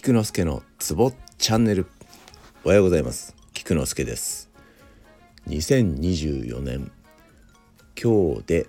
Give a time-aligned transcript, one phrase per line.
[0.00, 1.88] 菊之助のツボチャンネル。
[2.62, 3.34] おはようございます。
[3.52, 4.48] 菊之助です。
[5.48, 6.92] 2024年
[8.00, 8.68] 今日で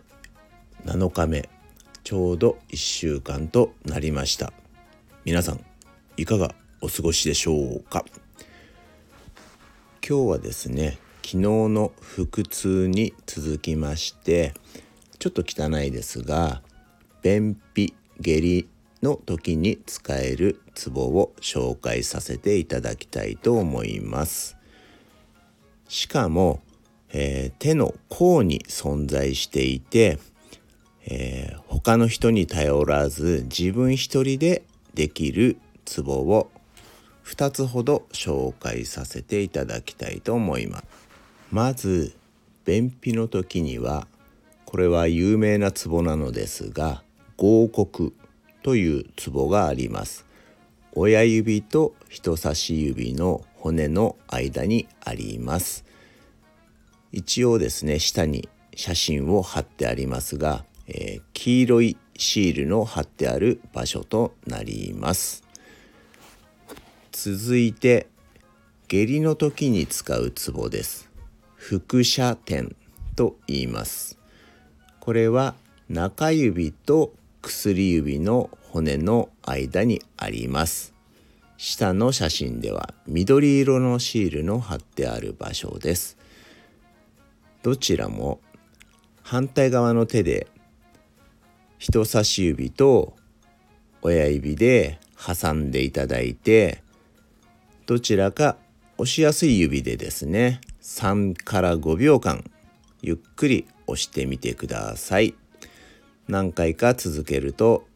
[0.86, 1.48] 7日目
[2.04, 4.54] ちょうど1週間となりました。
[5.24, 5.64] 皆さん
[6.18, 8.04] いかがお過ごしでしょうか？
[10.04, 14.56] 今日はですね昨日の腹痛に続きまして
[15.20, 16.64] ちょっと汚いですが
[17.22, 18.68] 便秘下痢
[19.02, 24.58] の時に使えるツボを紹介させていただきたいと思います。
[25.88, 26.62] しかも、
[27.12, 30.20] えー、手の甲に存在していて、
[31.06, 36.52] えー、他の人に頼らず自分一人でできるツボを
[37.26, 40.84] 2つほど紹介させていただきたいと思います。
[41.52, 42.16] まず
[42.66, 44.08] 便秘の時には
[44.66, 47.02] これは有名なツボなのですが
[47.38, 48.14] 合谷。
[48.64, 50.26] というツボがあります。
[50.94, 55.86] 親指と人差し指の骨の間にあります。
[57.12, 65.44] 一応ですね下に写真を貼ってありますが、えー、黄色いシールの貼ってある場所となります。
[67.12, 68.08] 続いて
[68.88, 71.10] 下痢の時に使うツボです。
[71.58, 72.76] 腹斜点
[73.16, 74.18] と言います。
[75.00, 75.56] これは
[75.90, 80.94] 中指と薬指の骨の間にあります。
[81.58, 86.18] 下の写真では緑色のシールの貼ってある場所です。
[87.64, 88.40] どちらも
[89.24, 90.48] 反対側の手で
[91.78, 93.16] 人差し指と
[94.02, 96.82] 親指で挟んでいただいて
[97.86, 98.58] どちらか
[98.98, 102.44] 押しやすい指でですね3から5秒間
[103.02, 105.36] ゆっくり押してみてください。
[106.30, 107.88] 何回か続けると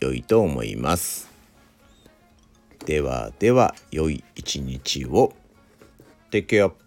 [0.00, 1.30] 良いと思います。
[2.86, 5.34] ではでは良い一日を。
[6.30, 6.83] Take care.